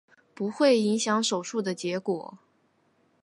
[0.33, 2.39] 不会影响手术的结果。